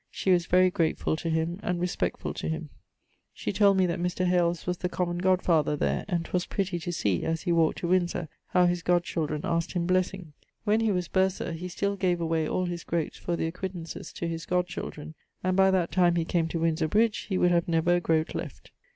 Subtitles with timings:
[0.09, 2.71] She was very gratefull to him and respectfull to him.
[3.35, 4.25] She told me that Mr.
[4.25, 7.87] Hales was the common godfather there, and 'twas pretty to see, as he walked to
[7.87, 10.33] Windsor, how his godchildren asked him blessing.
[10.63, 14.27] When he was bursar, he still gave away all his groates for the acquittances to
[14.27, 17.97] his godchildren; and by that time he came to Windsor bridge, he would have never
[17.97, 18.71] a groate left.